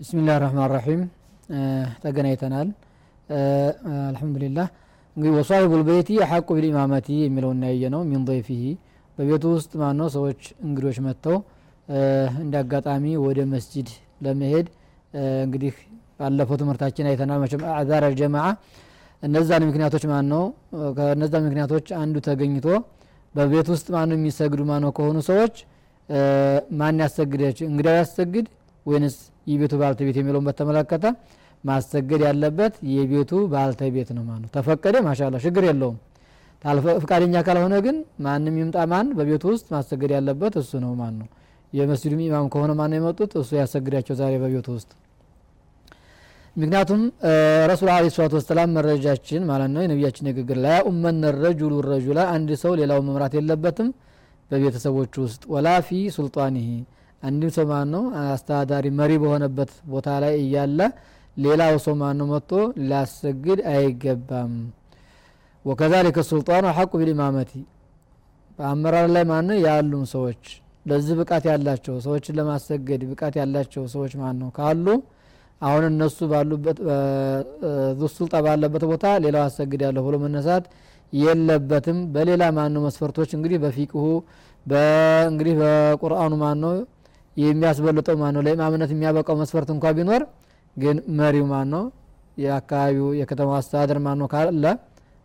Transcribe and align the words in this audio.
ቢስሚላህ 0.00 0.36
ረህማን 0.38 0.70
ረሒም 0.72 1.02
ተገናኝተናል 2.02 2.68
አልሐምዱሊላህ 4.08 4.66
እንግዲህ 5.16 5.32
ወሳሂቡል 5.36 5.82
በይቲ 5.88 6.18
አሐቁ 6.24 6.48
ቢልኢማመቲ 6.56 7.08
የሚለውን 7.22 7.62
ያየ 7.68 7.90
ነው 7.94 8.02
ሚን 8.10 8.24
ضይፊሂ 8.28 8.62
በቤቱ 9.18 9.44
ውስጥ 9.54 9.72
ማነው 9.82 10.08
ሰዎች 10.16 10.40
እንግዶች 10.66 10.98
መጥተው 11.06 11.36
እንደ 12.38 12.54
አጋጣሚ 12.62 13.04
ወደ 13.24 13.40
መስጂድ 13.52 13.88
ለመሄድ 14.24 14.66
እንግዲህ 15.44 15.74
ባለፈው 16.20 16.56
ትምህርታችን 16.60 17.06
አይተናል 17.10 17.38
መቼም 17.42 17.62
አዕዛር 17.72 18.04
አልጀማዓ። 18.06 18.46
እነዛን 19.22 19.62
ምክንያቶች 19.68 20.04
ማን 20.10 20.26
ነው 20.32 20.42
ከእነዛ 20.96 21.34
ምክንያቶች 21.46 21.86
አንዱ 22.00 22.16
ተገኝቶ 22.26 22.66
በቤት 23.34 23.68
ውስጥ 23.74 23.86
ማነው 23.94 24.16
የሚሰግዱ 24.18 24.60
ማነው 24.70 24.90
ከሆኑ 24.96 25.18
ሰዎች 25.28 25.54
ማን 26.78 27.00
ያሰግዳቸው 27.02 27.66
እንግዳው 27.70 27.94
ያሰግድ 28.00 28.46
ወይንስ 28.86 29.16
የቤቱ 29.50 29.74
ባልተቤት 29.80 30.16
የሚለውን 30.20 30.46
በተመለከተ 30.48 31.06
ማሰገድ 31.64 32.20
ያለበት 32.28 32.74
የቤቱ 32.94 33.32
ባልተቤት 33.52 34.10
ነው 34.16 34.24
ማለት 34.28 34.42
ነው 34.44 34.50
ተፈቀደ 34.56 34.96
ማሻላ 35.06 35.36
ችግር 35.46 35.64
የለውም። 35.68 35.96
ፍቃደኛ 37.02 37.36
ካልሆነ 37.46 37.74
ግን 37.84 37.96
ማንም 38.24 38.54
ይምጣ 38.60 38.76
ማን 38.92 39.08
በቤቱ 39.18 39.44
ውስጥ 39.52 39.66
ማሰገድ 39.74 40.12
ያለበት 40.16 40.54
እሱ 40.60 40.72
ነው 40.84 40.92
ማን 41.00 41.14
ነው 41.20 41.28
የመስጅዱም 41.72 42.20
ኢማም 42.24 42.46
ከሆነ 42.52 42.72
ማን 42.78 42.92
የመጡት? 42.96 43.32
እሱ 43.40 43.50
ያሰግዳቸው 43.58 44.14
ዛሬ 44.20 44.32
በቤቱ 44.42 44.66
ውስጥ። 44.76 44.90
ምክንያቱም 46.56 47.00
ረሱል 47.70 47.88
አለ 47.94 48.04
ሰላት 48.14 48.34
ወሰላም 48.38 48.70
መረጃችን 48.76 49.42
ማለት 49.50 49.70
ነው 49.74 49.80
የነቢያችን 49.84 50.26
ንግግር 50.28 50.58
ላ 50.64 50.76
ኡመን 50.90 51.18
ረጁሉ 51.38 51.72
ረጁላ 51.88 52.20
አንድ 52.34 52.50
ሰው 52.62 52.72
ሌላው 52.80 53.00
መምራት 53.06 53.34
የለበትም 53.38 53.88
በቤተሰቦች 54.50 55.12
ውስጥ። 55.24 55.42
ወላ 55.54 55.68
ፊ 55.86 55.98
ሱልጣኒሂ 56.16 56.68
አንድም 57.22 57.50
ሰው 57.56 57.64
ማን 57.70 57.88
ነው 57.94 58.02
አስተዳዳሪ 58.24 58.86
መሪ 58.98 59.12
በሆነበት 59.22 59.70
ቦታ 59.92 60.08
ላይ 60.24 60.34
እያለ 60.42 60.80
ሌላው 61.36 61.74
ሰው 61.84 61.94
ማን 62.00 62.16
ነው 62.20 62.26
መጥቶ 62.32 62.52
ሊያሰግድ 62.82 63.60
አይገባም። 63.72 64.52
ወከዛሊከ 65.64 66.20
ሱልጣኑ 66.28 66.66
ሐቁ 66.76 66.92
ቢልኢማመቲ 67.00 67.52
በአመራር 68.58 69.06
ላይ 69.14 69.24
ማን 69.30 69.48
ያሉም 69.64 70.04
ሰዎች 70.12 70.44
ለዚህ 70.86 71.14
ብቃት 71.20 71.44
ያላቸው 71.50 71.94
ሰዎችን 72.04 72.36
ለማሰገድ 72.38 73.02
ብቃት 73.10 73.34
ያላቸው 73.40 73.84
ሰዎች 73.94 74.12
ማን 74.20 74.36
ነው 74.42 74.50
ካሉ 74.58 74.86
አሁን 75.60 75.84
እነሱ 75.90 76.18
ባሉበት 76.32 76.78
ዙሱልጣ 78.00 78.34
ባለበት 78.46 78.82
ቦታ 78.90 79.06
ሌላው 79.24 79.42
አሰግድ 79.46 79.80
ያለሁ 79.86 80.02
ብሎ 80.06 80.16
መነሳት 80.24 80.64
የለበትም። 81.12 81.98
በሌላ 82.14 82.44
ማን 82.56 82.72
ነው 82.76 82.82
መስፈርቶች 82.86 83.30
እንግዲህ 83.36 83.58
በፊቅሁ 83.64 84.02
እንግዲህ 85.30 85.54
በቁርአኑ 85.60 86.32
ማን 86.42 86.58
ነው 86.64 86.72
የሚያስበልጠው 87.36 88.16
ማን 88.22 88.34
ነው 88.36 88.42
ለኢማምነት 88.46 88.90
የሚያበቃው 88.94 89.36
መስፈርት 89.40 89.70
እንኳ 89.74 89.86
ቢኖር 89.96 90.22
ግን 90.76 90.96
መሪው 91.18 91.46
ማን 91.52 91.68
ነው 91.74 91.84
የአካባቢው 92.36 93.08
የከተማ 93.20 93.50
አስተዳደር 93.60 93.98
ማን 94.06 94.18
ነው 94.22 94.28
ካለ 94.32 94.64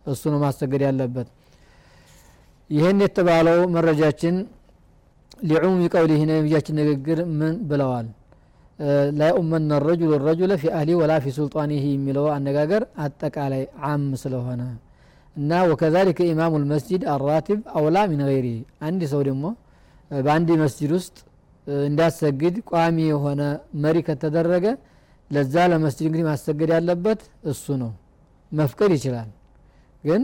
እሱ 0.06 0.22
ነው 0.32 0.38
ማሰገድ 0.44 0.82
ያለበት። 0.88 1.28
ይህን 2.70 3.00
የተባለው 3.04 3.58
መረጃችን 3.74 4.36
ሊዑሙሚ 5.42 5.82
ቀውሊህ 5.94 6.20
ነቢያችን 6.30 6.76
ንግግር 6.80 7.18
ምን 7.38 7.54
ብለዋል 7.70 8.06
ላ 9.18 9.28
ኡመነ 9.38 9.72
ረጁሉ 9.86 10.12
ረጁለ 10.26 10.52
ፊ 10.62 10.70
አህሊ 10.76 10.90
ወላ 11.00 11.12
ፊ 11.24 11.32
ሱልጣኒህ 11.36 11.82
የሚለው 11.88 12.26
አነጋገር 12.36 12.82
አጠቃላይ 13.04 13.62
አም 13.88 14.06
ስለሆነ 14.22 14.62
እና 15.36 15.60
ወከዛሊከ 15.70 16.20
ኢማሙ 16.30 16.54
ልመስጅድ 16.62 17.02
አራቲብ 17.12 17.60
አውላ 17.78 17.98
ሚን 18.10 18.22
ገይሪ 18.28 18.48
አንድ 18.88 19.02
ሰው 19.12 19.20
ደግሞ 19.28 19.44
በአንድ 20.10 20.48
መስጅድ 20.62 20.90
ውስጥ 20.98 21.16
እንዳሰግድ 21.86 22.56
ቋሚ 22.70 22.96
የሆነ 23.10 23.42
መሪ 23.84 23.98
ከተደረገ 24.08 24.66
ለዛ 25.30 25.54
ለመስጅድ 25.72 26.06
እንግዲህ 26.08 26.24
ማሰገድ 26.30 26.70
ያለበት 26.76 27.20
እሱ 27.52 27.76
ነው 27.82 27.92
መፍቀድ 28.52 28.90
ይችላል 28.98 29.28
ግን 30.04 30.22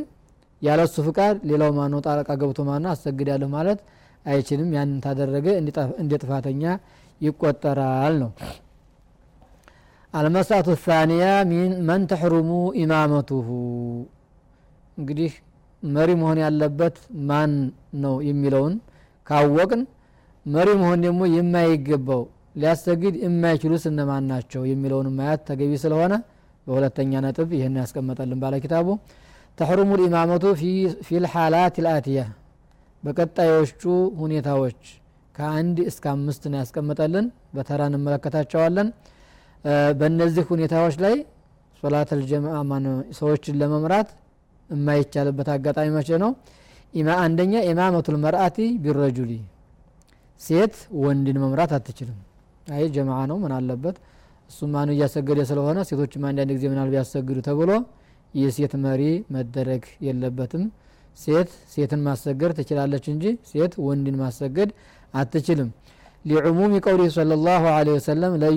ያለ 0.63 0.81
ፍቃድ 1.07 1.37
ሌላው 1.51 1.71
ማነው 1.79 2.01
ጣልቃ 2.07 2.31
ገብቶ 2.41 2.61
ማነው 2.71 2.91
አሰግዳለሁ 2.95 3.49
ማለት 3.57 3.81
አይችልም። 4.27 4.71
ያንን 4.77 4.99
ታደረገ 5.05 5.47
እንደ 6.01 6.13
ጥፋተኛ 6.23 6.63
ይቆጠራል 7.21 8.15
ነው። 8.23 8.31
አልመሳቱ 10.15 10.69
ታኒያ 10.85 11.25
ሚን 11.51 11.73
መን 11.89 12.03
ተሕሩሙ 12.11 12.51
ኢማመቱሁ። 12.83 13.49
እንግዲህ 14.99 15.33
መሪ 15.83 16.11
መሆን 16.21 16.39
ያለበት 16.45 16.97
ማን 17.29 17.53
ነው 18.05 18.15
የሚለውን 18.29 18.75
ካወቅን 19.27 19.83
መሪ 20.47 20.69
መሆን 20.81 21.01
ደግሞ 21.05 21.23
የማይገባው 21.35 22.23
ሊያሰግድ 22.57 23.15
የማይችሉስ 23.25 23.85
እነማን 23.91 24.25
ናቸው 24.31 24.63
የሚለውን 24.71 25.09
ማየት 25.19 25.41
ተገቢ 25.49 25.73
ስለሆነ 25.83 26.15
በሁለተኛ 26.67 27.21
ነጥብ 27.25 27.51
ይህን 27.57 27.77
ያስቀመጠልን 27.81 28.41
ባለ 28.43 28.55
ኪታቡ 28.65 28.89
ተሕሩሙ 29.59 29.91
ልኢማመቱ 30.01 30.45
ፊ 31.07 31.21
ልሓላት 31.25 31.77
ልአትያ 31.85 32.21
በቀጣዮቹ 33.03 33.83
ሁኔታዎች 34.23 34.81
ከአንድ 35.35 35.79
እስከ 35.91 36.05
አምስት 36.15 36.43
ነው 36.53 36.59
ያስቀመጠልን። 36.61 37.27
በተራ 37.57 37.81
እንመለከታቸዋለን። 37.91 38.89
በእነዚህ 40.01 40.45
ሁኔታዎች 40.51 40.97
ላይ 41.05 41.15
ሶላት 41.83 42.11
ልጀማ 42.21 42.47
ሰዎችን 43.19 43.59
ለመምራት 43.61 44.09
የማይቻልበት 44.71 45.49
አጋጣሚ 45.55 45.89
መቼ 45.97 46.09
ነው? 46.25 46.31
አንደኛ 47.25 47.55
ኢማመቱ 47.71 48.07
ልመርአቲ 48.15 48.57
ቢረጁሊ 48.85 49.33
ሴት 50.41 50.75
ወንድን 51.03 51.37
መምራት 51.45 51.73
አትችልም። 51.77 52.19
አይ 52.73 52.85
ጀማዓ 52.95 53.21
ነው 53.31 53.37
ምን 53.43 53.53
አለበት? 53.57 53.97
እሱ 54.51 54.61
ማኑ 54.75 54.89
እያሰገደ 54.95 55.41
ስለሆነ 55.51 55.79
ሴቶችም 55.89 56.23
አንዳንድ 56.29 56.51
ጊዜ 56.57 56.65
ምናል 56.73 56.89
ቢያሰግዱ 56.93 57.39
ተብሎ 57.49 57.71
የሴት 58.35 58.73
መሪ 58.85 59.03
መደረግ 59.35 59.83
የለበትም 60.07 60.65
ሴት 61.19 61.51
ሴትን 61.73 62.01
ማሰገድ 62.07 62.51
ትችላለች 62.59 63.05
እንጂ 63.13 63.25
ሴት 63.51 63.73
ወንድን 63.87 64.17
ማሰገድ 64.23 64.71
አትችልም። 65.15 65.71
ሊዕሙም 66.25 66.73
ቀውሊ 66.85 67.03
صለ 67.17 67.33
ላሁ 67.45 67.65
ለ 67.87 67.91
ወሰለም 67.97 68.33
ለን 68.41 68.55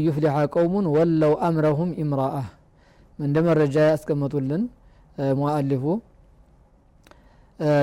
ቀውሙን 0.54 0.86
ወለው 0.96 1.34
አምረሁም 1.48 1.92
ኢምራአ። 2.04 2.36
እንደ 3.20 3.38
መረጃ 3.48 3.76
ያስቀመጡልን 3.90 4.64
ሙአሊፉ 5.40 5.84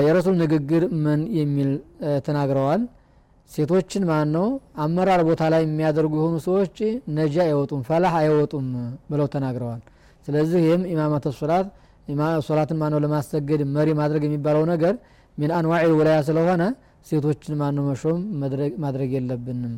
የረሱል 0.05 0.37
ንግግር 0.43 0.83
ምን 1.05 1.21
የሚል 1.39 1.71
ተናግረዋል። 2.27 2.83
ሴቶችን 3.51 4.03
ማን 4.09 4.29
ነው 4.37 4.47
አመራር 4.85 5.21
ቦታ 5.29 5.43
ላይ 5.53 5.63
የሚያደርጉ 5.65 6.13
የሆኑ 6.19 6.37
ሰዎች 6.47 6.77
ነጃ 7.19 7.37
አይወጡም 7.45 7.83
ፈላህ 7.89 8.15
አይወጡም 8.21 8.67
ብለው 9.11 9.27
ተናግረዋል። 9.35 9.81
ስለዚህ 10.27 10.59
ይህም 10.67 10.83
ኢማመተ 10.93 11.27
ሶላት 11.39 11.69
ሶላትን 12.47 12.79
ማነው 12.81 13.01
ለማሰገድ 13.05 13.61
መሪ 13.75 13.89
ማድረግ 13.99 14.23
የሚባለው 14.27 14.65
ነገር 14.73 14.95
ሚን 15.39 15.51
አንዋዕ 15.59 15.83
ውላያ 15.99 16.19
ስለሆነ 16.29 16.63
ሴቶችን 17.07 17.55
ማነው 17.61 17.85
መሾም 17.89 18.21
ማድረግ 18.85 19.11
የለብንም። 19.17 19.75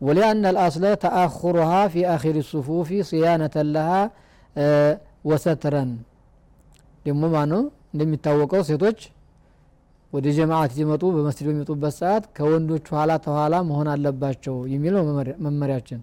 ወሊአነ 0.00 0.46
ልአስለ 0.54 0.86
ተአኹሩሃ 1.04 1.72
ፊ 1.92 2.04
አኺር 2.14 2.36
ሱፉፊ 2.48 2.90
ስያነተን 3.10 3.68
ለሃ 3.74 3.90
ወሰትረን። 5.30 5.90
ደግሞ 7.06 7.22
ማነው 7.34 7.62
እንደሚታወቀው 7.92 8.62
ሴቶች 8.68 8.98
ወደ 10.12 10.26
ጀማዓት 10.36 10.70
ሲመጡ 10.76 11.02
በመስጅድ 11.14 11.46
በሚመጡበት 11.48 11.94
ሰዓት 12.00 12.24
ከወንዶች 12.36 12.86
ኋላ 12.92 13.12
ተኋላ 13.24 13.54
መሆን 13.70 13.88
አለባቸው 13.94 14.56
የሚለው 14.72 15.02
መመሪያችን። 15.46 16.00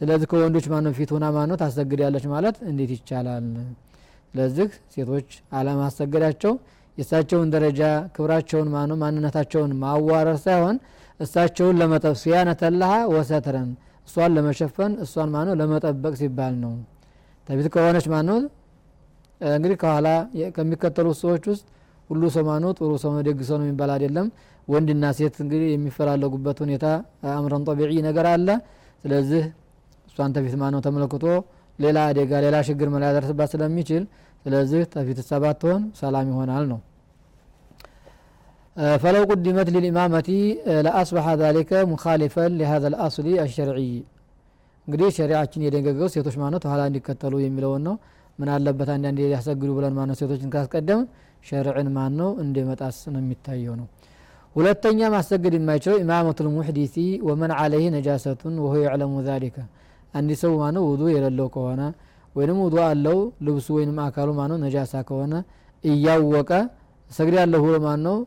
ስለዚህ 0.00 0.26
ከወንዶች 0.30 0.66
ማነው 0.72 0.92
ፊት 0.98 1.10
ሆና 1.14 1.26
ማነው 1.36 1.56
ታሰግዳለች 1.62 2.24
ማለት 2.34 2.56
እንዴት 2.70 2.92
ይቻላል 2.96 3.46
ስለዚህ 4.34 4.68
ሴቶች 4.94 5.28
አለማሰገዳቸው 5.52 6.52
የእሳቸውን 6.98 7.48
ደረጃ 7.54 7.80
ክብራቸውን 8.14 8.68
ማነው 8.74 8.96
ማንነታቸውን 9.02 9.72
ማዋረር 9.82 10.38
ሳይሆን 10.44 10.76
እሳቸውን 11.20 11.76
ለመጠብ 11.80 12.14
ሲያነተላሃ 12.22 12.92
ወሰትረን 13.14 13.70
እሷን 14.08 14.32
ለመሸፈን 14.36 14.92
እሷን 15.04 15.28
ማነው 15.34 15.54
ለመጠበቅ 15.60 16.14
ሲባል 16.20 16.54
ነው። 16.62 16.72
ተፊት 17.46 17.66
ከሆነች 17.74 18.06
ማነው 18.12 18.38
እንግዲህ 19.40 19.76
ከኋላ 19.82 20.08
ከሚከተሉት 20.56 21.16
ሰዎች 21.22 21.44
ውስጥ 21.52 21.64
ሁሉ 22.10 22.22
ሰው 22.34 22.44
ማነው 22.48 22.70
ጥሩ 22.78 22.90
ሰው 23.02 23.10
ነው 23.16 23.22
ደግ 23.28 23.40
ሰው 23.48 23.56
ነው 23.60 23.64
የሚባል 23.66 23.90
አይደለም። 23.94 24.26
ወንድና 24.68 25.04
ሴት 25.18 25.36
እንግዲህ 25.44 25.68
የሚፈላለጉበት 25.74 26.58
ሁኔታ 26.64 26.86
አምረን 27.32 27.62
ጠቢዒ 27.68 27.98
ነገር 28.08 28.26
አለ። 28.32 28.48
ስለዚህ 29.04 29.42
እሷን 30.08 30.32
ተፊት 30.36 30.54
ማነው 30.62 30.80
ተመልክቶ 30.86 31.24
ሌላ 31.79 31.97
አደጋ 32.09 32.31
ሌላ 32.45 32.55
ችግር 32.69 32.87
መላ 32.93 33.03
ያደርስባት 33.09 33.49
ስለሚችል 33.53 34.03
ስለዚህ 34.45 34.81
ተፊት 34.93 35.19
ሰባት 35.31 35.57
ትሆን 35.63 35.83
ሰላም 36.01 36.27
ይሆናል 36.33 36.65
ነው 36.73 36.81
فلو 39.03 39.21
قدمت 39.31 39.67
للإمامة 39.75 40.29
لأصبح 40.85 41.25
ذلك 41.43 41.71
مخالفا 41.91 42.45
لهذا 42.59 42.87
الأصل 42.91 43.25
الشرعي 43.45 43.93
እንግዲህ 44.87 45.07
ሸሪዓችን 45.17 45.61
የደንገገው 45.65 46.07
ሴቶች 46.13 46.35
ማለት 46.41 46.63
ኋላ 46.71 46.81
እንዲከተሉ 46.89 47.33
የሚለውን 47.43 47.81
ነው 47.87 47.95
ምን 48.39 48.49
አለበት 48.55 48.89
አንዳንዴ 48.95 49.19
ሊያሰግዱ 49.29 49.69
ብለን 49.77 49.93
ማነው 49.97 50.15
ሴቶችን 50.19 50.49
ካስቀደም 50.53 50.99
ሸርዕን 51.47 51.87
ማን 51.95 52.13
ነው 52.19 52.29
እንደ 52.43 52.55
መጣስ 52.69 52.97
ነው 53.13 53.19
የሚታየው 53.23 53.73
ነው 53.79 53.87
ሁለተኛ 54.55 54.99
ማሰገድ 55.15 55.53
የማይችለው 55.57 55.97
ኢማመቱል 56.03 56.47
ሙሕዲሲ 56.57 56.95
ወመን 57.29 57.53
አለይህ 57.61 57.87
ነጃሰቱን 57.95 58.55
ወሁ 58.65 58.75
የዕለሙ 58.83 59.13
ዛሊከ 59.29 59.57
አንድ 60.13 60.31
ሰው 60.43 60.51
ማነው 60.61 60.83
ውዱ 60.91 61.03
የሌለው 61.15 61.47
ከሆነ 61.55 61.81
ወይንም 62.35 62.57
ውዱ 62.65 62.75
አለው 62.89 63.17
ልብሱ 63.47 63.67
ወይንም 63.77 63.97
አካሉ 64.07 64.29
ማነው 64.39 64.57
ነጃሳ 64.65 64.93
ከሆነ 65.09 65.33
እያወቀ 65.83 66.51
ሰግድ 67.11 67.35
ያለሁ 67.41 67.61
ብሎ 67.65 67.75
ማን 67.87 67.99
ነው 68.07 68.17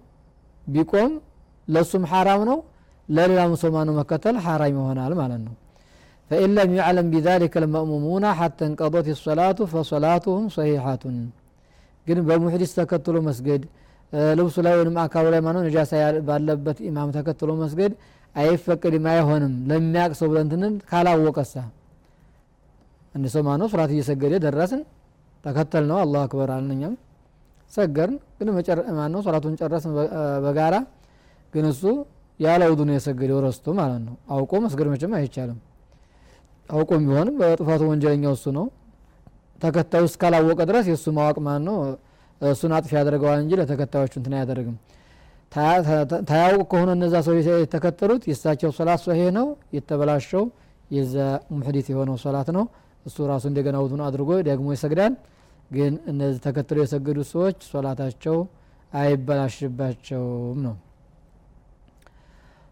ቢቆም 0.67 1.13
ለእሱም 1.69 2.05
ሐራም 2.13 2.43
ነው 2.51 2.59
ለሌላም 3.09 3.55
ሰው 3.63 3.71
ማነው 3.77 3.95
መከተል 4.01 4.37
ሐራም 4.47 4.77
ይሆናል 4.81 5.15
ማለት 5.23 5.43
ነው 5.47 5.55
فإن 6.31 6.51
لم 6.61 6.71
يعلم 6.81 7.07
بذلك 7.15 7.55
المأمومون 7.63 8.25
حتى 8.41 8.65
انقضت 8.71 9.07
الصلاة 9.17 9.59
فصلاتهم 9.73 10.43
صحيحة 10.57 11.05
ግን 12.07 12.19
በሙሕዲስ 12.29 12.71
ተከትሎ 12.79 13.17
መስገድ 13.29 13.63
ልብሱ 14.39 14.57
ላይ 14.67 14.75
ወይም 14.79 14.97
አካሉ 15.05 15.25
ላይ 15.35 15.41
ማነው 15.47 15.63
ነጃሳ 15.67 15.93
ባለበት 16.29 16.79
ኢማም 16.89 17.11
ተከትሎ 17.17 17.51
መስገድ 17.63 17.93
አይፈቅድም 18.36 19.06
አይሆንም 19.12 19.54
ለሚያቅ 19.70 20.12
ሰው 20.20 20.28
ብለንትንን 20.32 20.74
ካላወቀሳ። 20.90 21.56
አንድ 23.16 23.26
ሰው 23.34 23.42
ማነው? 23.48 23.68
ሶላት 23.72 23.92
እየሰገደ 23.96 24.34
ደረስን 24.46 24.82
ተከተል 25.44 25.84
ነው 25.90 25.98
አላሁ 26.04 26.22
አክበር 26.26 26.50
አልነኛም 26.56 26.94
ሰገርን 27.72 28.18
ግን 28.38 28.48
ማነው? 28.98 29.20
ሶላቱን 29.26 29.54
ጨረስን 29.62 29.92
በጋራ። 30.46 30.76
ግን 31.54 31.66
እሱ 31.72 31.84
ያለ 32.40 32.62
ውዱ 32.72 32.82
ነው 32.88 32.96
የሰገደው 32.98 33.40
ረስቶ 33.46 33.66
ማለት 33.80 34.02
ነው። 34.08 34.16
አውቆ 34.36 34.52
መስገድ 34.64 34.88
መቼም 34.94 35.12
አይቻልም። 35.18 35.60
አውቆም 36.70 37.02
ቢሆንም 37.08 37.36
በጥፋቱ 37.42 37.82
ወንጀለኛው 37.92 38.34
እሱ 38.38 38.46
ነው። 38.58 38.66
ተከታዩ 39.62 40.04
እስካላወቀ 40.10 40.60
ድረስ 40.70 40.86
የእሱ 40.92 41.06
ማወቅ 41.18 41.38
ማን 41.46 41.62
ነው 41.68 41.76
እሱን 42.42 42.72
አጥፊ 42.78 42.92
ያደርገዋል 42.98 43.40
እንጂ 43.44 43.54
ለተከታዮቹ 43.60 44.14
እንትን 44.20 44.34
አያደርግም 44.38 44.78
ታያውቅ 45.54 46.66
ከሆነ 46.72 46.90
እነዛ 46.98 47.16
ሰዎች 47.26 47.48
የተከተሉት 47.56 48.24
የሳቸው 48.30 48.72
ሶላት 48.78 49.02
ሶሄህ 49.06 49.30
ነው። 49.38 49.48
የተበላሸው 49.76 50.44
የዛ 50.92 51.16
ሙሕዲት 51.54 51.88
የሆነው 51.92 52.18
ሶላት 52.24 52.50
ነው። 52.58 52.66
እሱ 53.06 53.26
ራሱ 53.32 53.44
እንደገና 53.52 53.78
ውዱን 53.84 54.02
አድርጎ 54.08 54.32
ደግሞ 54.48 54.68
ይሰግዳል። 54.76 55.14
ግን 55.72 55.94
እነዚህ 56.12 56.40
ተከትሎ 56.46 56.78
የሰገዱት 56.84 57.28
ሰዎች 57.32 57.58
ሶላታቸው 57.72 58.36
አይበላሽባቸውም 58.94 60.60
ነው። 60.66 60.76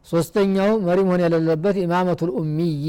ሶስተኛው 0.06 0.72
መሪ 0.86 1.00
መሆን 1.08 1.22
የሌለበት 1.24 1.76
ኢማመቱ 1.84 2.22
ልኡሚይ 2.30 2.86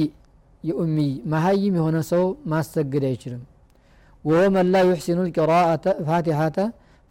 የኡሚይ 0.65 1.11
መሀይም 1.33 1.75
የሆነ 1.79 1.99
ሰው 2.11 2.23
ማሰግድ 2.53 3.05
አይችልም። 3.09 3.43
ወሆ 4.25 4.43
መን 4.55 4.75
ዩሕሲኑ 4.85 5.19
ልቅራአተ 5.29 5.85
ፋቲሐተ 6.09 6.59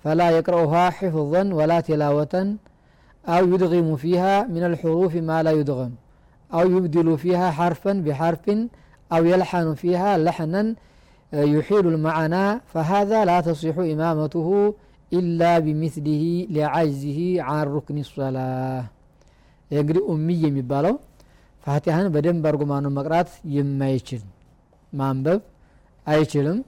ፈላ 0.05 0.21
የቅረኡሃ 0.35 0.73
ሒፍظን 0.99 1.47
ወላ 1.57 1.73
ቴላወተን። 1.87 2.47
أو 3.34 3.42
يدغم 3.52 3.88
فيها 3.96 4.34
من 4.54 4.62
الحروف 4.70 5.12
ما 5.28 5.38
لا 5.46 5.52
يدغم 5.60 5.92
أو 6.50 6.64
يبدل 6.76 7.08
فيها 7.22 7.48
حرفا 7.58 7.92
بحرف 8.06 8.44
أو 9.14 9.22
يلحن 9.32 9.68
فيها 9.82 10.10
لحنا 10.26 10.62
يحيل 11.54 11.84
المعنى 11.94 12.44
فهذا 12.72 13.18
لا 13.30 13.38
تصح 13.48 13.76
إمامته 13.94 14.48
إلا 15.18 15.52
بمثله 15.64 16.24
لعجزه 16.56 17.20
عن 17.48 17.64
ركن 17.76 17.96
الصلاة 18.06 18.82
እንግዲህ 19.70 20.02
ኡሚይ 20.12 20.40
የሚባለው 20.46 20.94
ፋቲሃን 21.64 22.06
በደንብ 22.14 22.44
አርጎ 22.50 22.62
ማነው 22.72 22.90
መቅራት 22.98 23.30
የማይችል 23.54 24.20
ማንበብ 24.92 25.40
አይችልም 26.06 26.58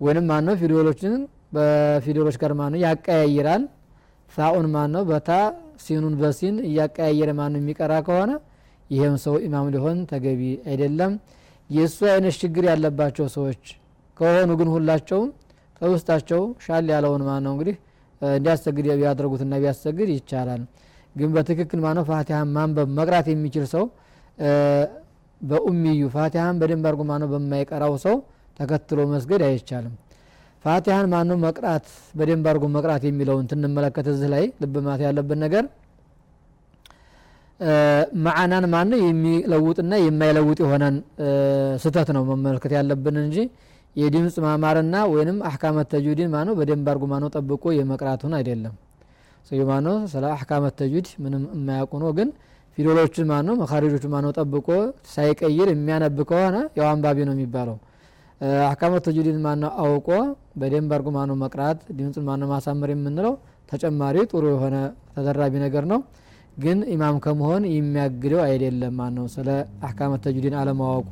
ወይንም 0.00 0.24
ማነው 0.30 0.54
ፊደሎችን 0.60 1.14
በፊደሎች 1.54 2.36
ጋር 2.42 2.52
ማነው 2.60 2.80
ያቀያይራል 2.84 3.62
ሳኡን 4.30 4.66
ማነው 4.76 5.02
በታ 5.10 5.30
ሲኑን 5.79 6.13
በሲን 6.19 6.55
እያቀያየረ 6.67 7.31
ማነው 7.39 7.59
የሚቀራ 7.61 7.93
ከሆነ 8.07 8.31
ይህም 8.89 9.15
ሰው 9.23 9.35
ኢማም 9.45 9.67
ሊሆን 9.73 9.97
ተገቢ 10.11 10.41
አይደለም። 10.69 11.13
የእሱ 11.69 11.99
አይነት 12.11 12.35
ችግር 12.41 12.63
ያለባቸው 12.69 13.27
ሰዎች 13.35 13.63
ከሆኑ 14.17 14.49
ግን 14.59 14.69
ሁላቸውም 14.73 15.29
ከውስጣቸው 15.79 16.41
ሻል 16.65 16.85
ያለውን 16.93 17.23
ማነው 17.29 17.53
እንግዲህ 17.55 17.75
እንዲያሰግድ 18.21 18.85
ቢያደርጉትና 18.93 19.53
ቢያሰግድ 19.63 20.09
ይቻላል። 20.15 20.61
ግን 21.15 21.29
በትክክል 21.35 21.79
ማነው 21.85 22.05
ፋቲሃን 22.09 22.49
ማንበብ 22.55 22.89
መቅራት 22.97 23.27
የሚችል 23.31 23.65
ሰው 23.73 23.83
በኡሚዩ 25.41 26.01
ፋቲሃን 26.15 26.55
በደንብ 26.61 26.85
አርጎ 26.89 27.01
ማነው 27.09 27.29
በማይቀራው 27.33 27.93
ሰው 28.05 28.15
ተከትሎ 28.59 28.99
መስገድ 29.13 29.41
አይቻልም 29.47 29.93
ፋቲሃን 30.65 31.07
ማነው 31.11 31.37
መቅራት 31.43 31.87
በደንብ 32.17 32.45
አርጎ 32.51 32.65
መቅራት 32.75 33.03
የሚለውን 33.07 33.45
ትንመለከት 33.51 34.07
እዚህ 34.13 34.29
ላይ 34.33 34.45
ልብ 34.61 34.75
ማለት 34.85 35.01
ያለብን 35.07 35.39
ነገር 35.45 35.65
ማዕናን 38.25 38.65
ማነው 38.73 38.99
የሚለውጥና 39.03 39.93
የማይለውጥ 40.01 40.57
የሆነን 40.63 40.95
ስተት 41.83 42.09
ነው 42.15 42.23
መመልከት 42.31 42.71
ያለብን 42.77 43.17
እንጂ 43.21 43.37
የድምፅ 43.95 44.35
ማማርና 44.45 44.95
ወይንም 45.11 45.37
አሕካመት 45.49 45.87
ተጁዲን 45.93 46.29
ማነው 46.33 46.55
በደንብ 46.59 46.87
አርጎ 46.93 47.05
ማነው 47.13 47.29
ጠብቆ 47.35 47.73
የመቅራቱን 47.75 48.33
አይደለም። 48.39 48.73
ሰው 49.49 49.61
ማነው 49.69 49.95
ስለ 50.13 50.25
አሕካመት 50.35 50.73
ተጁድ 50.81 51.07
ምንም 51.23 51.43
የማያውቁ 51.55 51.93
ነው። 52.03 52.11
ግን 52.17 52.29
ፊደሎችን 52.77 53.27
ማነው 53.31 53.55
መካሪጆቹ 53.61 54.05
ማነው 54.13 54.31
ጠብቆ 54.39 54.67
ሳይቀይር 55.13 55.69
የሚያነብ 55.73 56.17
ከሆነ 56.31 56.55
ያው 56.79 56.87
አንባቢ 56.91 57.17
ነው 57.27 57.33
የሚባለው። 57.35 57.77
አሕካመት 58.65 59.03
ተጁዲን 59.07 59.37
ማነው 59.45 59.71
አውቆ 59.83 60.09
በደንብ 60.55 60.91
አርጎ 60.95 61.07
ማኖ 61.15 61.31
መቅራት 61.41 61.79
ድምፁን 61.97 62.25
ማኖ 62.27 62.43
ማሳመር 62.51 62.89
የምንለው 62.93 63.33
ተጨማሪ 63.71 64.17
ጥሩ 64.31 64.43
የሆነ 64.53 64.75
ተደራቢ 65.13 65.53
ነገር 65.65 65.85
ነው። 65.91 65.99
ግን 66.57 66.79
ኢማም 66.93 67.15
ከመሆን 67.23 67.63
የሚያግደው 67.71 68.41
አይደለም። 68.45 68.93
ማን 68.99 69.13
ነው 69.17 69.25
ስለ 69.33 69.47
አሕካመ 69.85 70.11
ተጅዊድን 70.25 70.55
አለማወቁ 70.59 71.09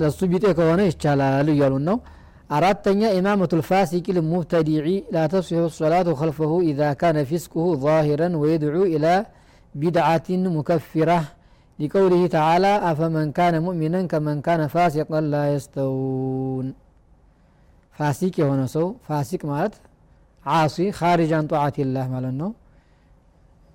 ለሱ 0.00 0.20
ቢጤ 0.30 0.44
ከሆነ 0.58 0.80
ይቻላል 0.88 1.48
እያሉን 1.52 1.84
ነው። 1.88 1.96
አራተኛ 2.50 3.02
ኢማመቱል 3.18 3.62
ፋሲቂ 3.68 4.06
ልሙብተዲዒ 4.16 4.86
ላ 5.14 5.22
ተስሒሑ 5.32 5.64
ሰላቱ 5.78 6.08
ከልፈሁ 6.18 6.52
ኢዛ 6.70 6.90
ካነ 7.00 7.18
ፊስቁሁ 7.30 7.66
ዛሂረን 7.84 8.34
ወየድዑ 8.42 8.76
ኢላ 8.94 9.06
ቢድዓትን 9.74 10.42
ሙከፊራህ 10.56 11.24
ሊቀውሊህ 11.78 12.24
ተዓላ 12.34 12.66
አፈመን 12.88 13.28
ካነ 13.36 13.54
ሙእሚነን 13.64 14.04
ከመን 14.12 14.38
ካነ 14.46 14.62
ፋሲቀን 14.74 15.24
ላ 15.32 15.40
የስተውን 15.48 16.66
ፋሲቅ 17.96 18.34
የሆነ 18.42 18.62
ሰው 18.74 18.86
ፋሲቅ 19.08 19.42
ማለት 19.50 19.74
ዓሲ 20.46 20.76
ካሪጃን 20.98 21.46
ጧዓትላህ 21.52 22.06
ማለት 22.14 22.34
ነው 22.40 22.50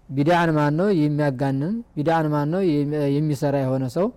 ቢድዓን 0.10 0.50
ማን 0.58 0.74
ነው 0.80 0.88
የሚያጋንን 1.00 1.76
ቢድዓን 1.96 2.28
ማን 2.34 2.54
የሚሰራ 3.16 3.56
የሆነ 3.64 3.86
ሰው 3.98 4.08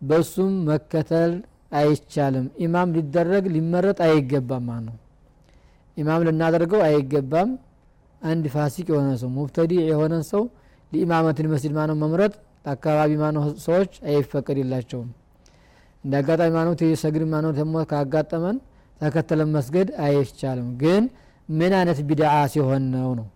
በሱም 0.00 0.54
መከተል 0.68 1.32
አይቻልም። 1.72 2.46
ኢማም 2.64 2.88
ሊደረግ 2.96 3.44
ሊመረጥ 3.54 3.98
አይገባም 4.06 4.64
ማለት 4.68 4.84
ነው። 4.88 4.96
ኢማም 5.96 6.24
ልናደርገው 6.26 6.80
አይገባም። 6.88 7.50
አንድ 8.22 8.44
ፋሲቅ 8.54 8.86
የሆነ 8.92 9.10
ሰው 9.22 9.30
ሙብተዲ 9.36 9.72
የሆነን 9.90 10.24
ሰው 10.30 10.42
ለኢማመትን 10.92 11.48
መስጅድ 11.52 11.72
ማነው 11.78 11.96
መምረጥ 12.02 12.32
አካባቢ 12.66 13.10
ማነው 13.22 13.44
ሰዎች 13.66 13.92
አይፈቀድላቸውም። 14.08 15.08
እንደ 16.04 16.14
አጋጣሚ 16.20 16.50
ማነው 16.56 16.74
ሰግድ 16.96 17.22
ማነው 17.32 17.52
ደግሞ 17.58 17.76
ካጋጠመን 17.92 18.56
ተከተለን 19.00 19.48
መስገድ 19.56 19.88
አይቻልም። 20.04 20.68
ግን 20.82 21.02
ምን 21.48 21.72
አይነት 21.78 21.98
ቢድዓ 22.08 22.34
ሲሆን 22.54 22.84
ነው 22.94 23.10
ነው? 23.18 23.26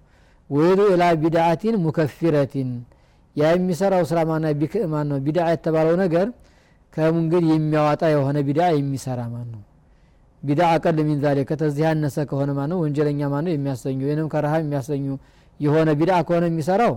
ወይዱ 0.51 0.81
ኢላ 0.93 1.03
ቢድዓቲን 1.23 1.75
ሙከፊረቲን። 1.85 2.71
ያ 3.37 3.51
የሚሰራው 3.53 4.05
ስራ 4.11 4.21
ማና 4.31 4.45
ማን 4.93 5.07
ነው? 5.11 5.19
ቢድዓ 5.27 5.45
የተባለው 5.55 5.97
ነገር 6.05 6.27
ከመንገድ 6.93 7.45
የሚያዋጣ 7.53 8.03
የሆነ 8.15 8.39
ቢድዓ 8.49 8.65
የሚሰራ 8.77 9.21
ማን 9.35 9.47
ነው? 9.55 9.61
ቢድዓ 10.43 10.67
አቀል 10.75 10.99
ሚን 11.09 11.19
ዛሊከ። 11.25 11.51
ከዚህ 11.61 11.85
ያነሰ 11.87 12.17
ከሆነ 12.31 12.51
ማነው 12.59 12.79
ወንጀለኛ 12.85 13.21
ማነው 13.35 13.53
የሚያሰኙ 13.55 14.01
ወይንም 14.09 14.27
ከረሃ 14.33 14.55
የሚያሰኙ 14.63 15.05
የሆነ 15.61 15.89
ቢድዓ 16.01 16.19
ከሆነ 16.29 16.45
የሚሰራው 16.51 16.95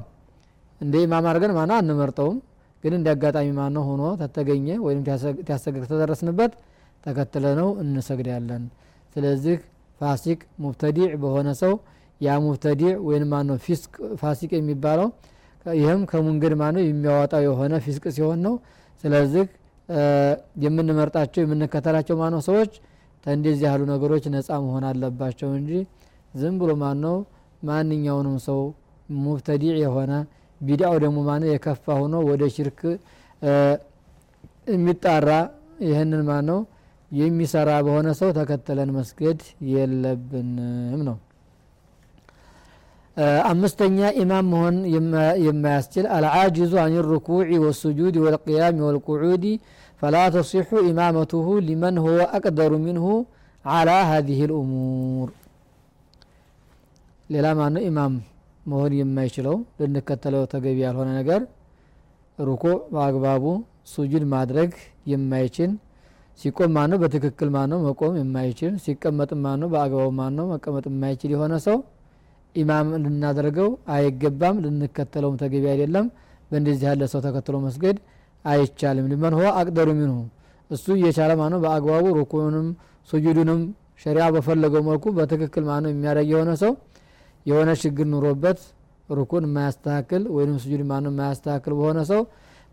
እንደ 0.84 0.96
ኢማም 1.06 1.26
አድርገን 1.30 1.54
ማነው 1.58 1.76
አንመርጠውም? 1.80 2.38
ግን 2.84 2.94
እንደ 2.98 3.08
አጋጣሚ 3.14 3.48
ማነው 3.60 3.84
ሆኖ 3.90 4.04
ተተገኘ 4.22 4.68
ወይም 4.86 5.02
ሲያሰግድ 5.46 5.84
ተደረስንበት 5.92 6.54
ተከትለ 7.04 7.46
ነው 7.60 7.70
እንሰግዳለን። 7.84 8.64
ስለዚህ 9.16 9.56
ፋሲቅ 10.02 10.40
ሙብተዲዕ 10.64 11.10
በሆነ 11.24 11.50
ሰው 11.62 11.74
ያ 12.22 12.36
ሙብተዲዕ 12.46 12.92
ወይም 13.08 13.24
ማነው 13.34 13.58
ፊስቅ 13.66 13.94
ፋሲቅ 14.22 14.52
የሚባለው 14.58 15.08
ይህም 15.66 16.02
ከሙንገድ 16.12 16.54
ማነው 16.62 16.84
የሚያወጣው 16.86 17.42
የሆነ 17.46 17.74
ፊስቅ 17.86 18.06
ሲሆን 18.18 18.40
ነው። 18.46 18.56
ስለዚህ 19.04 19.44
የምንመርጣቸው 20.64 21.42
የምንከተላቸው 21.44 22.16
ማነው 22.22 22.42
ሰዎች 22.48 22.74
ተንደዚህ 23.24 23.66
ያሉ 23.68 23.82
ነገሮች 23.92 24.24
ነጻ 24.34 24.50
መሆን 24.66 24.86
አለባቸው 24.90 25.50
እንጂ 25.60 25.72
ዝም 26.34 26.56
ብሎ 26.62 26.72
ማን 26.82 26.98
ነው 27.06 27.16
ማንኛውንም 27.64 28.38
ሰው 28.48 28.60
ሙብተዲዕ 29.10 29.74
የሆነ 29.84 30.12
ቢድዓው 30.64 30.96
ደግሞ 31.04 31.18
ማን 31.28 31.44
የከፋ 31.50 31.86
ሆኖ 32.00 32.16
ወደ 32.30 32.44
ሽርክ 32.56 32.80
የሚጣራ 34.74 35.30
ይህንን 35.86 36.22
ማን 36.28 36.46
ነው 36.50 36.60
የሚሰራ 37.12 37.70
በሆነ 37.86 38.10
ሰው 38.20 38.30
ተከተለን 38.38 38.90
መስገድ 38.96 39.40
የለብንም 39.74 41.02
ነው። 41.10 41.18
አምስተኛ 43.50 43.98
ኢማም 44.22 44.48
መሆን 44.54 44.76
የማያስችል 45.46 46.06
አልዓጅዙ 46.16 46.72
አን 46.84 46.94
ሩኩዕ 47.10 47.50
ወሱጁድ 47.66 48.16
ወልቅያም 48.24 48.80
ወልቁዑድ 48.88 49.44
ፈላ 50.02 50.18
ተሲሑ 50.36 50.80
ኢማመቱሁ 50.90 51.48
ሊመን 51.68 51.98
ሁወ 52.06 52.20
አቅደሩ 52.38 52.74
ሚንሁ 52.86 53.06
አላ 53.66 53.90
ሀዚህ 54.10 54.40
ልእሙር 54.52 55.30
ሌላ 57.30 57.48
ማነው 57.60 57.84
ኢማም 57.90 58.16
መሆን 58.64 58.94
የማይችለው 59.00 59.56
ልንከተለው 59.80 60.44
ተገቢ 60.54 60.78
ያልሆነ 60.86 61.10
ነገር 61.20 61.42
ሩኩዕ 62.40 62.76
በአግባቡ 62.94 63.44
ሱጁድ 63.94 64.24
ማድረግ 64.34 64.70
የማይችል 65.12 65.72
ሲቆም 66.40 66.72
ማነው? 66.76 66.98
በትክክል 67.02 67.50
ማነው? 67.56 67.80
መቆም 67.88 68.14
የማይችል 68.20 68.74
ሲቀመጥ 68.86 69.32
ማነው? 69.46 69.68
በአግባቡ 69.74 70.08
ማነው? 70.20 70.46
መቀመጥ 70.54 70.86
የማይችል 70.92 71.32
የሆነ 71.36 71.54
ሰው 71.68 71.78
ኢማም 72.56 72.88
ልናደርገው 73.04 73.70
አይገባም 73.94 74.58
ልንከተለውም 74.64 75.36
ተገቢ 75.42 75.64
አይደለም። 75.74 76.08
በእንደዚህ 76.50 76.86
ያለ 76.90 77.04
ሰው 77.14 77.22
ተከትሎ 77.26 77.56
መስገድ 77.66 77.98
አይቻልም። 78.46 79.06
ሊመን 79.12 79.36
ሆ 79.38 79.44
አቅደሩ 79.60 79.90
ሚንሁ 80.00 80.18
እሱ 80.72 80.86
እየቻለ 80.98 81.32
ማነው? 81.42 81.60
በአግባቡ 81.66 82.06
ሩኩንም 82.20 82.68
ሱጁዱንም 83.10 83.62
ሸሪያ 84.04 84.26
በፈለገው 84.36 84.82
መልኩ 84.90 85.06
በትክክል 85.18 85.64
ማነው 85.70 85.90
የሚያደርግ 85.94 86.30
የሆነ 86.34 86.52
ሰው 86.64 86.72
የሆነ 87.46 87.70
ችግር 87.82 88.08
ኑሮበት 88.14 88.60
ሩኩን 89.10 89.46
የማያስተካክል 89.48 90.24
ወይም 90.36 90.54
ስጁድ 90.62 90.82
ማነው 90.90 91.12
የማያስተካክል 91.14 91.74
በሆነ 91.80 92.00
ሰው 92.12 92.22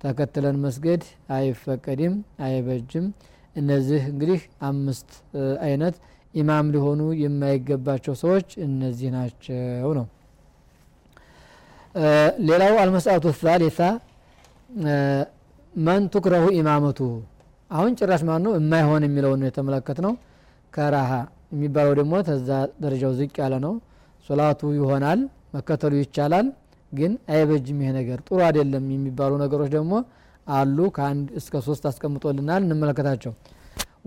ተከትለን 0.03 0.57
መስገድ 0.65 1.03
አይፈቀድም 1.37 2.15
አይበጅም። 2.45 3.07
እነዚህ 3.57 4.03
እንግዲህ 4.11 4.41
አምስት 4.69 5.09
አይነት 5.65 5.95
ኢማም 6.35 6.67
ሊሆኑ 6.75 7.00
የማይገባቸው 7.23 8.15
ሰዎች 8.23 8.49
እነዚህ 8.67 9.09
ናቸው 9.17 9.91
ነው። 9.99 10.07
ሌላው 12.49 12.75
አልመስአቱ 12.83 13.25
ታሊታ 13.41 13.81
መን 15.75 16.03
ቱክረሁ 16.15 16.45
ኢማመቱ። 16.59 17.00
አሁን 17.71 17.93
ጭራሽ 17.99 18.23
ማን 18.29 18.43
ነው 18.45 18.53
የማይሆን 18.59 19.03
የሚለውን 19.07 19.43
የተመለከት 19.47 19.99
ነው 20.07 20.12
ከራሃ 20.73 21.12
የሚባለው 21.53 21.95
ደግሞ 22.00 22.15
ተዛ 22.29 22.49
ደረጃው 22.83 23.12
ዝቅ 23.19 23.35
ያለ 23.43 23.55
ነው 23.65 23.75
ሶላቱ 24.27 24.62
ይሆናል 24.80 25.20
መከተሉ 25.56 25.94
ይቻላል 26.04 26.48
ግን 26.92 27.12
አይበጅም 27.34 27.80
ይሄ 27.84 27.89
ነገር 28.00 28.20
ጥሩ 28.27 28.38
አይደለም 28.48 28.86
የሚባሉ 28.96 29.32
ነገሮች 29.44 29.70
ደግሞ 29.77 29.94
አሉ 30.48 30.77
ከአንድ 30.96 31.27
እስከ 31.39 31.62
ሶስት 31.68 31.86
አስቀምጦልናል 31.92 32.62
እንመለከታቸው 32.68 33.34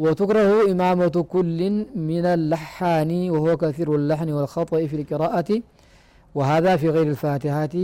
وتكره 0.05 0.51
إمامة 0.73 1.17
كل 1.35 1.61
من 2.11 2.25
اللحان 2.37 3.11
وهو 3.35 3.51
كثير 3.63 3.89
اللحن 4.01 4.29
والخطأ 4.37 4.79
في 4.91 4.97
القراءة 5.01 5.51
وهذا 6.35 6.73
في 6.81 6.87
غير 6.97 7.07
الفاتحة 7.15 7.75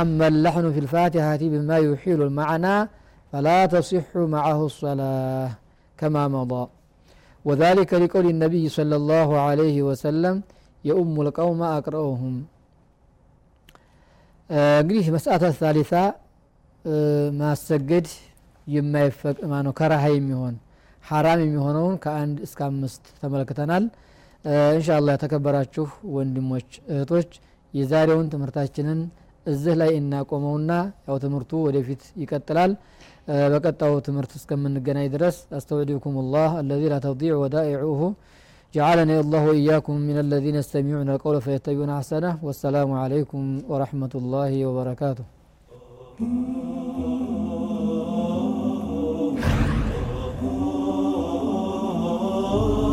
أما 0.00 0.26
اللحن 0.32 0.64
في 0.74 0.80
الفاتحة 0.84 1.42
بما 1.52 1.76
يحيل 1.88 2.20
المعنى 2.28 2.76
فلا 3.32 3.58
تصح 3.74 4.08
معه 4.36 4.60
الصلاة 4.70 5.48
كما 5.98 6.22
مضى 6.36 6.64
وذلك 7.44 7.90
لقول 8.02 8.26
النبي 8.34 8.64
صلى 8.78 8.96
الله 9.00 9.28
عليه 9.46 9.76
وسلم 9.88 10.34
የኡሙል 10.83 11.27
ቀውመ 11.37 11.61
አቅረኡሁም 11.73 12.35
እንግዲህ 14.79 15.07
መስአታ 15.15 15.45
ሳሊሳ 15.57 15.93
ማሰገድ 17.39 18.07
የማይፈቅ 18.67 19.37
ማነው 19.51 19.73
ከረሃ 19.79 20.03
የሚሆን 20.13 20.55
ሀራም 21.03 21.39
የሚሆነውን 21.43 21.95
ከአንድ 22.03 22.37
እስከ 22.45 22.59
አምስት 22.69 23.03
ተመልክተናል። 23.21 23.83
እንሻ 24.71 24.87
አላ 24.97 25.13
የተከበራችሁ 25.15 25.85
ወንድሞች 26.15 26.69
እህቶች 26.91 27.29
የዛሬውን 27.73 28.27
ትምህርታችንን 28.33 28.99
እዚህ 29.45 29.73
ላይ 29.81 29.91
እናቆመውና 29.99 30.71
ያው 31.07 31.17
ትምህርቱ 31.23 31.51
ወደፊት 31.65 32.01
ይቀጥላል። 32.21 32.71
በቀጣው 33.51 33.93
ትምህርት 34.05 34.31
እስከምንገናኝ 34.39 35.07
ድረስ 35.15 35.37
አስተውዲኩም 35.57 36.15
ላህ 36.33 36.51
አለዚ 36.59 36.83
ላ 36.91 36.97
ተውዲዕ 37.05 37.33
ወዳኢዑሁ። 37.41 38.01
جعلني 38.73 39.19
الله 39.19 39.51
إياكم 39.51 39.95
من 39.95 40.19
الذين 40.19 40.55
يستمعون 40.55 41.09
القول 41.09 41.41
فيتبعون 41.41 41.89
أحسنه 41.89 42.37
والسلام 42.43 42.91
عليكم 42.91 43.61
ورحمة 43.69 44.09
الله 44.15 44.65
وبركاته. 44.65 45.23
Oh 52.39 52.83